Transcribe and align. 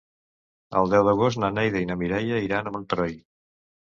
El 0.79 0.87
deu 0.93 1.03
d'agost 1.07 1.39
na 1.43 1.51
Neida 1.57 1.83
i 1.85 1.89
na 1.91 1.97
Mireia 2.03 2.39
iran 2.47 2.69
a 2.71 2.75
Montroi. 2.77 3.15